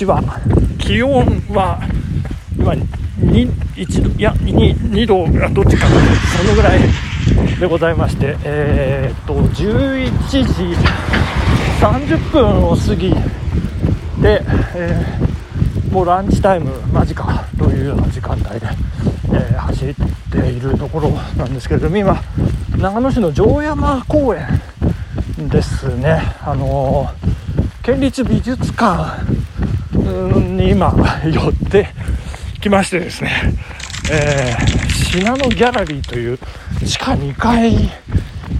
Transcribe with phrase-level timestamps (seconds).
[0.00, 0.22] ちは
[0.78, 1.78] 気温は
[2.56, 5.88] 今2 1度いや 2, 2度どっちか。
[5.88, 6.00] な
[6.38, 6.80] そのぐらい
[7.60, 10.74] でございましてえー、っと11時
[11.82, 13.10] 30分を過ぎ
[14.22, 14.42] て、
[14.74, 17.22] えー、もうランチタイム間近
[17.58, 18.66] というような時間帯で、
[19.34, 19.94] えー、走っ
[20.32, 22.22] ているところなんですけれども今
[22.78, 24.48] 長野市の城山公園
[25.50, 26.22] ですね。
[26.40, 27.06] あの
[27.82, 29.39] 県立美術館
[29.92, 30.94] に今
[31.24, 31.88] 寄って
[32.60, 33.54] きましてですね、
[34.10, 36.38] えー、信濃ギャラリーという
[36.84, 37.90] 地下2階、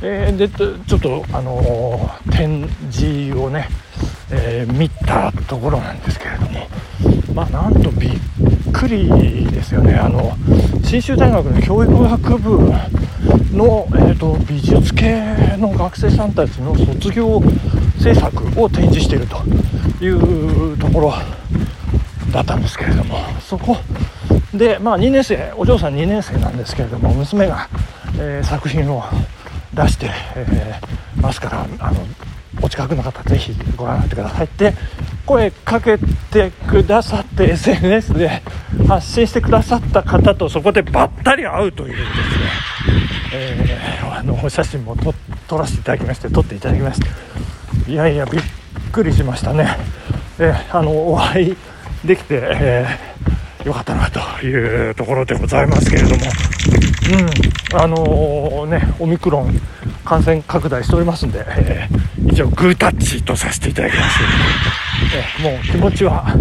[0.02, 3.68] えー、でちょっと、あのー、展示をね、
[4.30, 6.66] えー、見たところなんですけれども、
[7.34, 8.10] まあ、なんとびっ
[8.72, 9.94] くりですよね。
[9.94, 10.36] あの
[10.84, 12.72] 信州大学の教育学部
[13.52, 17.42] の、えーと、美術系の学生さんたちの卒業
[17.98, 21.12] 制作を展示しているというところ
[22.32, 23.76] だったんですけれどもそこ
[24.54, 27.68] で、まあ、2年生お嬢さん2年生なんですけれども娘が、
[28.18, 29.02] えー、作品を
[29.74, 32.00] 出して、えー、ますからあの
[32.62, 34.74] お近くの方ぜひご覧になってくださいって
[35.30, 38.42] 声かけてくださって SNS で
[38.88, 42.06] 発信してくださった方とそこでばったり会うというですね、
[43.34, 44.96] えー、あのお写真も
[45.46, 47.08] 撮らせていただきまして撮っていただきまして。
[47.88, 48.42] いやいやびっ
[48.90, 49.68] くりしましたね、
[50.40, 51.56] えー、あのお会い
[52.04, 56.16] できて、えー、よかったなというところでございますけれども、
[57.72, 59.54] うん、あのー、ね、オミクロン
[60.04, 64.18] 感染拡大しておりますんで、えー、一応グータッチとさせていただきます、
[65.14, 66.34] え、もう気持ちは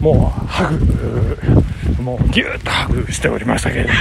[0.00, 3.94] もうハグもうギューッとハグしておりましたけれども。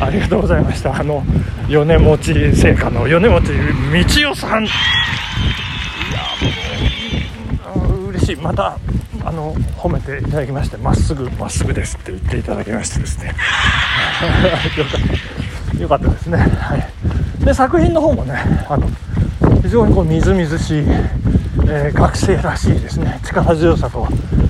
[0.00, 0.94] ありがとうございました。
[0.98, 1.24] あの
[1.68, 4.64] 米持ち製菓の米持ち道代さん。
[4.64, 4.70] いや
[7.74, 8.36] もう嬉しい。
[8.36, 8.78] また
[9.24, 13.34] あの褒めていただきましてまっすぐまっすぐですって言っていただきましてですね。
[15.80, 18.34] よかったですね、はい、で作品の方もね
[18.68, 18.90] あの
[19.62, 20.82] 非常にこうみずみずしい、
[21.70, 23.20] えー、学生らしいですね。
[23.22, 24.06] 力強さと、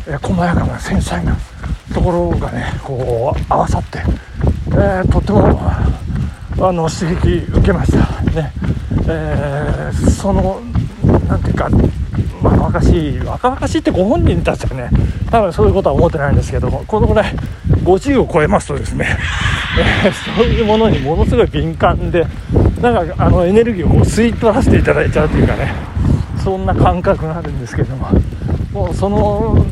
[0.06, 1.36] えー、細やかな繊細な
[1.92, 3.98] ところがねこう合わさって、
[4.70, 8.22] えー、とてもあの刺激受けました。
[8.30, 8.52] ね、
[9.08, 10.60] えその
[11.28, 11.68] なんていうか
[12.42, 14.90] 若々しい若々しいってご本人たちはね
[15.30, 17.34] 多分そういうことは思ってないんですけどもこのぐらい
[17.82, 19.06] 50を超えますとですね、
[20.04, 22.26] え、そういうものにものすごい敏感で
[22.80, 25.97] なんかあのエネルギーをこう吸い取らせていただいちゃうというかね。
[26.48, 28.08] そんな感覚があるんですけども
[28.72, 29.66] もうその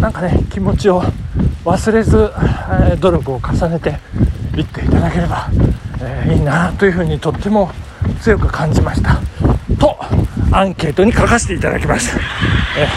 [0.00, 1.00] なんかね気持ちを
[1.64, 2.32] 忘れず、
[2.92, 3.90] え、努力を重ねて
[4.58, 5.48] いっていただければ、
[6.02, 7.70] え、いいなというふうにとっても
[8.20, 9.20] 強く感じました
[9.78, 9.96] と
[10.50, 12.18] アンケートに書かせていただきました。
[12.76, 12.88] え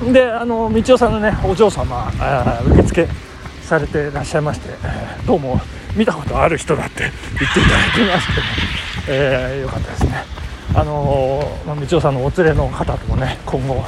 [0.00, 2.10] あのであの道夫さんのねお嬢様
[2.66, 3.08] 受付
[3.62, 4.70] されてらっしゃいまして、
[5.28, 5.60] どうも
[5.94, 7.02] 見たことある人だって
[7.38, 8.42] 言っていただきまして、
[9.06, 10.41] えー、よかったですね
[10.74, 13.84] あのまあ、道夫さんのお連れの方ともね今後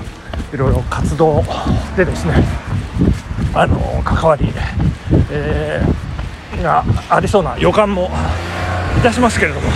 [0.53, 1.43] いろいろ活動
[1.97, 2.35] でですね
[3.55, 4.53] あの関わり、
[5.31, 8.11] えー、がありそうな予感も
[8.99, 9.73] いたしますけれども、ま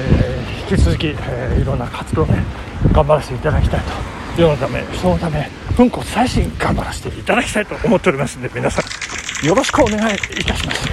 [0.00, 2.44] えー、引き続き、えー、いろんな活動ね
[2.92, 4.16] 頑張らせていただきたいと。
[4.40, 10.88] 世のため人のため粉骨最新頑張らせていただきたいと思っておりますので皆さんよろしくお願いいたします。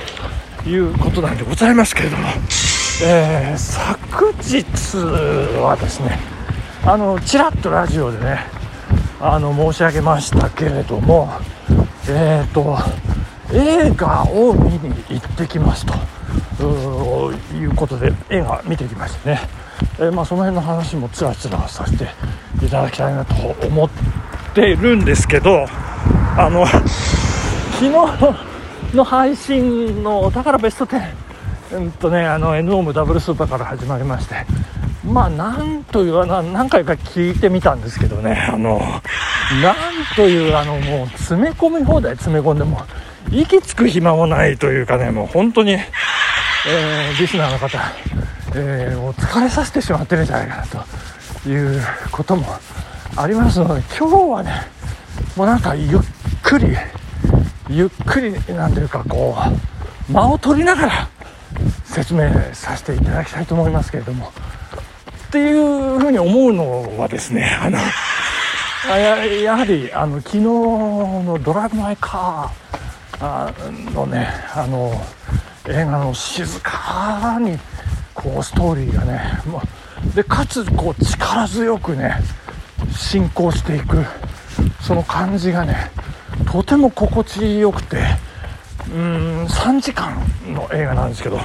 [0.64, 2.30] ということなんでございますけれども、
[3.02, 4.98] えー、昨日
[5.60, 6.20] はですね
[6.86, 8.46] あのちらっとラジオでね
[9.20, 11.30] あの申し上げましたけれども
[12.08, 12.78] えっ、ー、と
[13.52, 19.40] 映画を見に行ってきますということで映画見てきましたね、
[19.98, 22.06] えー、まあ、その辺の話もつらつらさせて
[22.64, 23.34] いただきたいなと
[23.66, 23.90] 思っ
[24.54, 25.66] てるんですけど
[26.38, 26.86] あの昨
[27.80, 31.33] 日の配信のお宝ベスト10
[31.72, 34.36] うんとねあの N オームダブルスーパーから始まりまして。
[35.06, 38.48] まあなんというな何回か聞いてみたんですけどね。
[38.50, 38.80] あの
[39.62, 39.76] なん
[40.16, 42.82] というあのもう詰め込み放題詰め込んでも
[43.30, 45.78] 息つく暇もないというかねもう本当に
[46.66, 47.78] えー、リスナーの方、
[48.56, 50.66] えー、お疲れさせてしまってるんじゃないかな
[51.44, 52.46] ということも
[53.18, 54.52] ありますので今日はね
[55.36, 56.00] もうなんかゆっ
[56.42, 56.68] くり
[57.70, 59.36] ゆっくりなんていうかこ
[60.10, 61.10] う間を取りながら
[61.94, 64.32] 説明させていただきたいと思いますけれども。
[65.28, 67.80] っていうふうに思うのはですねあの
[68.88, 74.94] ややはりあの昨日の「ドライブ・マイ・カー」のねあの
[75.68, 77.58] 映画の静かに
[78.14, 79.42] こうストーリーがね
[80.14, 82.16] でかつこう力強くね
[82.96, 84.06] 進行していく
[84.82, 85.90] その感じがね
[86.46, 87.98] とても心地よくて
[88.90, 90.16] うーん3時間
[90.48, 91.40] の映画なんですけど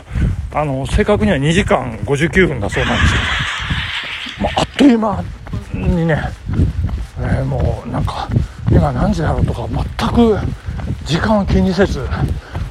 [0.53, 3.15] あの正確には2時間59分だそうなんです
[4.37, 5.25] けど、まあ、あっという間
[5.75, 6.23] にね、
[7.19, 8.29] えー、もうなんか
[8.71, 10.39] 今何時だろうとか全く
[11.05, 12.01] 時間を気にせず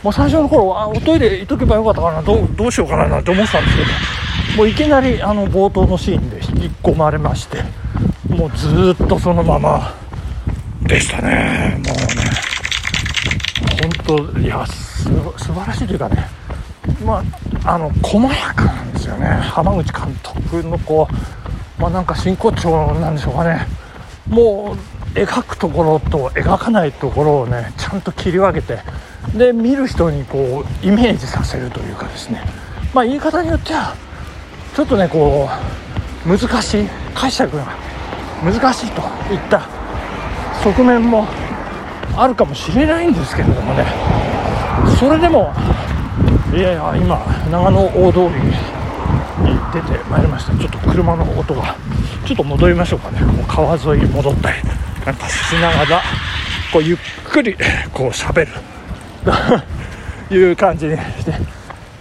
[0.04, 3.84] もう最初の頃あおトイレ行っとけばよかったかなどうどうしようかななんて思ってたんですけ
[4.54, 7.64] どもういきなりあの冒頭のシーンで引き込まれまして
[8.30, 9.94] もうずっとそのまま
[10.84, 11.82] でしたね。
[11.86, 12.48] もうね
[14.08, 15.12] 本当いやす素
[15.54, 16.37] 晴らしいというかね
[17.06, 17.24] ま
[17.64, 19.28] ああの細やかなんですよね。
[19.28, 21.08] 浜口監督のこ
[21.80, 23.68] うまあなんか真骨頂なんでしょうかね。
[24.28, 24.76] も
[25.16, 28.80] う描くところと描かないところをねちゃんと切り分けて
[29.36, 32.42] で見る人にこうイメージさせるというかですね。
[32.94, 33.96] まあ言い方によっては
[34.76, 35.50] ちょっとねこ
[36.26, 37.66] う難しい解釈が
[38.44, 39.02] 難しいと
[39.34, 39.68] いった
[40.64, 41.28] 側面も
[42.16, 43.86] あるかもしれないんですけれどもね。
[45.00, 45.54] それでも
[46.58, 48.52] いやいや今長野大通りに
[49.72, 50.58] 出てまいりました。
[50.58, 51.76] ちょっと車の音が
[52.26, 53.22] ちょっと戻りましょうかね。
[53.22, 54.58] もう川沿い戻ったり
[55.06, 56.02] なんかしながら
[56.74, 57.56] こうゆっくり
[57.94, 58.48] こう喋る。
[60.30, 61.32] という感じにして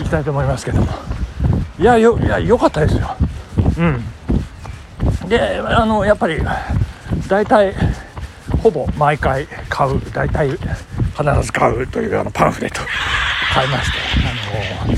[0.01, 0.89] いきたいと思いますけども。
[1.79, 3.15] いやよいや良かったですよ。
[3.77, 5.29] うん。
[5.29, 6.41] であのやっぱり
[7.29, 7.75] 大体
[8.63, 10.01] ほぼ毎回買う。
[10.15, 10.49] 大体
[11.17, 12.81] 必ず買うというあのパンフレット。
[13.55, 13.99] 買いまして
[14.89, 14.97] あの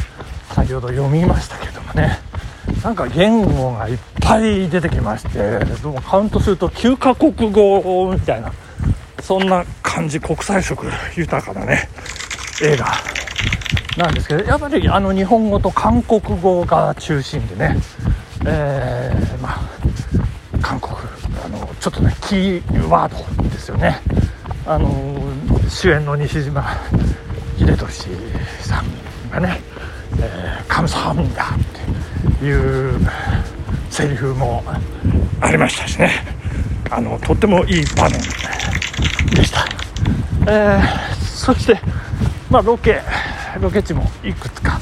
[0.55, 2.19] 先ほど読みましたけどもね。
[2.83, 8.53] なんか言語がいっぱい出てきましてどうもカウントすると9カ国語みたいな
[9.21, 10.87] そんな感じ国際色
[11.17, 11.89] 豊かなね
[12.63, 12.87] 映画
[13.97, 17.77] なんですけどやっぱりあの日本語と韓国語が中心でね
[18.47, 19.61] えー、まあ
[20.63, 20.95] 韓国
[21.45, 24.01] あのちょっとねキーワードですよね。
[24.67, 24.89] あの
[25.69, 26.65] 主演の西島
[27.59, 28.09] 秀俊
[28.61, 29.61] さんがね
[30.21, 32.99] 「えー、カムサハミダ」っていう
[33.91, 34.65] セリフも
[35.41, 36.39] ありましたしね。
[36.91, 38.13] あのとってもいい場面
[39.35, 39.67] でした、
[40.47, 41.79] えー、そして
[42.51, 43.03] まあロケ
[43.61, 44.81] ロケ地もいくつか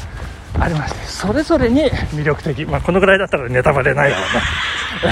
[0.59, 4.19] ありましてそれぞれに魅力的まあこのぐらいだったらネタバレないか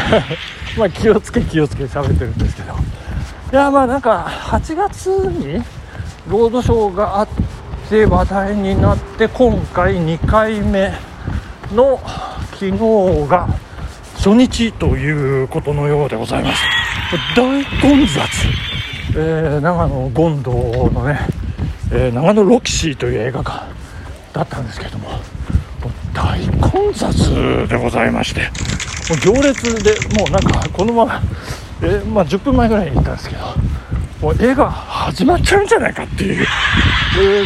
[0.00, 0.24] らね。
[0.78, 2.74] まあ気をつけ気をつけ喋ってるんですけど。
[3.54, 5.62] いやまあなんか8月に
[6.28, 7.28] ロードショーがあっ
[7.88, 10.92] て話題になって今回2回目
[11.70, 12.00] の
[12.54, 12.78] 昨日
[13.28, 13.46] が
[14.16, 16.64] 初日ということのようでございます。
[17.36, 21.20] 大混雑、えー、長野権堂のね、
[21.92, 23.66] えー、長野ロキシーという映画館
[24.32, 25.10] だったんですけども
[26.12, 28.50] 大混雑でございまして
[29.08, 31.22] もう行列でもうなんかこのまま、
[31.82, 33.42] え、まあ、10分前ぐらいに行ったんですけど
[34.20, 36.46] もう映画始まっちゃうんじゃないかっていう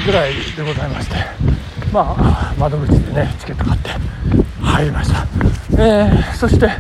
[0.04, 1.16] ぐらいでございまして
[1.92, 3.90] まあ窓口でねチケット買って
[4.62, 5.26] 入りました、
[5.82, 6.70] えー、そして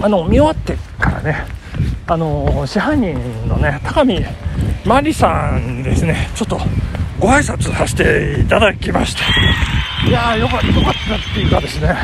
[0.00, 1.44] あの見終わってからね
[2.06, 3.14] あの支配人
[3.48, 4.24] のね高見
[4.84, 6.58] 真理さんですねちょっと
[7.18, 9.22] ご挨拶させていただきました。
[10.06, 11.96] いやーよかよかったっていうかですね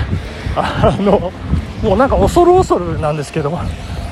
[0.57, 1.31] あの
[1.83, 3.53] もうなんか恐る恐るなんですけど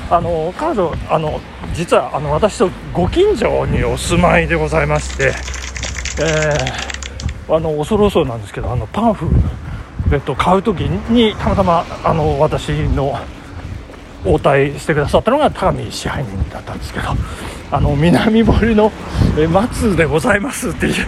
[0.09, 1.39] あの彼女あの
[1.73, 5.33] 実はあの私とご近所にお住まいでございまして、
[6.21, 9.25] えー、あの恐る恐るなんですけどあのパンフ
[10.11, 13.17] レット買う時にたまたまあの私の
[14.25, 17.05] 応対してくださったのが高見支配人だったんですけど
[17.71, 18.91] あの南堀の
[19.49, 20.99] 松でございますってち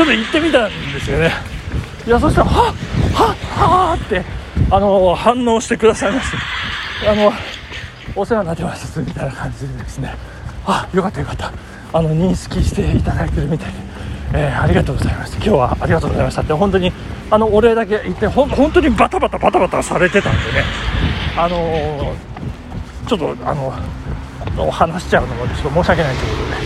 [0.00, 1.32] ょっと行ってみたんですよね。
[2.06, 2.74] いやそしたらはっ
[3.14, 6.36] はっはーってあの反応してくださいまして
[7.08, 7.32] あの
[8.14, 10.14] お世話になってますみたいな感じでですね。
[10.66, 11.52] あよかったよかった。
[11.92, 13.78] あの認識していただいてるみたいで、
[14.34, 15.36] えー、ありがとうございました。
[15.36, 16.52] 今日はありがとうございましたって。
[16.52, 16.92] 本当に
[17.30, 20.64] あのお礼だけ言ってほ本当にバタバタバタバタされてたんでね。
[21.36, 22.14] あのー、
[23.06, 23.72] ちょっとあの
[24.70, 26.56] 話しちゃうのもちょっと申し訳ないということで、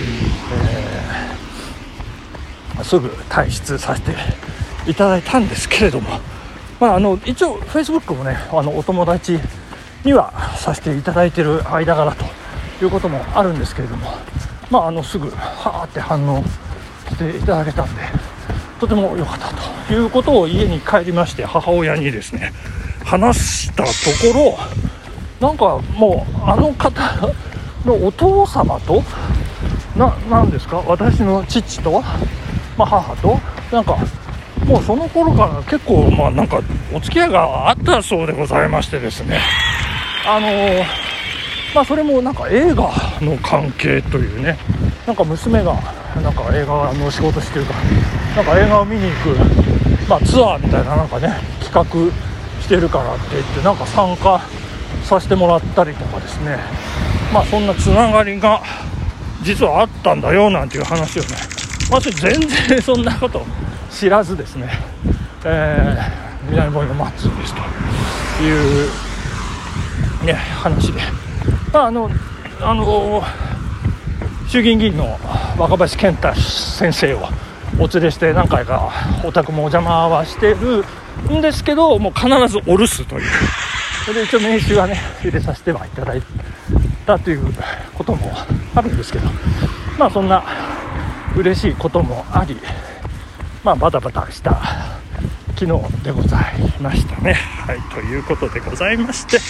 [2.78, 4.12] えー、すぐ退出させて
[4.90, 6.20] いただいたんですけれども、
[6.80, 9.38] まあ、あの一応 Facebook もねあのお友達
[10.04, 12.24] にはさせていただいてる間柄と
[12.84, 14.10] いうこともあるんですけれども、
[14.70, 18.02] まあ、あのすぐはーって反応していただけたんで
[18.78, 19.52] とても良かった
[19.88, 22.52] ということを家に帰りまして母親にですね
[23.04, 23.90] 話したと
[24.32, 24.56] こ
[25.40, 27.00] ろなんかもうあの方
[27.84, 29.02] のお父様と
[29.96, 32.02] ななんですか私の父と、
[32.76, 33.40] まあ、母と
[33.72, 33.96] なんか
[34.64, 36.60] もうその頃から結構まあなんか
[36.92, 39.40] お付き合いがあったそうでございましてですね。
[40.26, 40.48] あの
[41.74, 44.58] まあそれもなんか映画の関係というね。
[45.06, 45.74] なんか娘が
[46.20, 47.74] なんか映画の仕事してるか。
[48.36, 54.40] らなんか映画を見に行く、まあ、ツアーみたいななんかね企画してるからって言ってなんか参加
[55.04, 56.58] させてもらったりとかですね。
[57.32, 58.62] まあそんなつながりが
[59.42, 61.28] 実はあったんだよなんていう話をね。
[61.88, 63.46] 私全然そんなこと
[63.96, 64.68] 知らずですね、
[65.46, 67.62] えー、南森のマッツーですと。
[68.42, 68.90] いう
[70.26, 71.00] ね話で、
[71.72, 72.10] まあ、あの
[72.60, 73.22] あの
[74.48, 75.18] 衆議院議員の
[75.56, 77.28] 若林健太先生を
[77.78, 78.92] お連れして何回か
[79.24, 80.84] お宅もお邪魔はしてる
[81.34, 83.30] んですけどもう必ずお留守という。
[84.04, 86.22] それで一応名刺はね入れさせてはいただい
[87.06, 87.54] たという
[87.94, 88.30] ことも
[88.74, 89.28] あるんですけど。
[89.98, 90.44] まあそんな
[91.34, 92.58] 嬉しいこともあり
[93.66, 94.60] まあバタバタした
[95.58, 97.32] 昨日でございましたね。
[97.32, 99.40] はい、ということでございまして、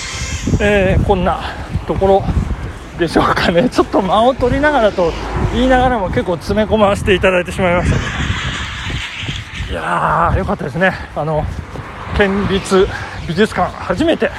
[0.64, 1.38] えー、こんな
[1.86, 2.24] ところ
[2.98, 3.68] でしょうかね。
[3.68, 5.12] ちょっと間を取りながらと
[5.52, 7.96] 言いながらも結構詰め込ませていただいてしまいました。
[9.70, 10.94] いやー、よかったですね。
[11.14, 11.44] あの、
[12.16, 12.88] 県立
[13.28, 14.30] 美術館初めて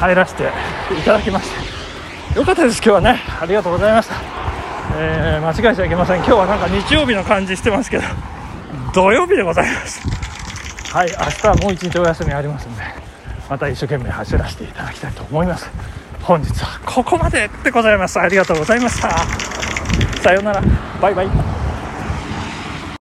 [0.00, 0.50] 入らせて
[0.98, 1.48] いただきまし
[2.32, 2.40] て。
[2.40, 3.22] よかったです、今日はね。
[3.40, 4.16] ありがとうございました。
[4.96, 6.16] えー、間違えちゃいけません。
[6.16, 8.04] 今日はなんか日曜日の感じしてますけど、
[8.96, 10.00] 土曜日でございます。
[10.90, 12.82] はい明日はもう一日お休みありますんで
[13.50, 15.70] また一生懸命走らせていただきたいと思います。
[16.22, 18.18] 本日はここまででございます。
[18.18, 19.10] ありがとうございました。
[20.22, 20.62] さようなら。
[21.02, 21.55] バイバイ。